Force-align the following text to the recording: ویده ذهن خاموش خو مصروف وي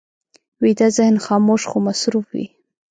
ویده 0.61 0.87
ذهن 0.97 1.15
خاموش 1.25 1.61
خو 1.69 1.77
مصروف 1.87 2.25
وي 2.33 2.45